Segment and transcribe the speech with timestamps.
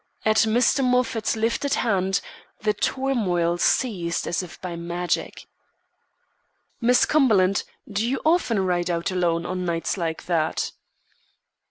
[0.25, 0.83] At Mr.
[0.83, 2.21] Moffat's lifted hand,
[2.61, 5.45] the turmoil ceased as if by magic.
[6.81, 10.71] "Miss Cumberland, do you often ride out alone on nights like that?"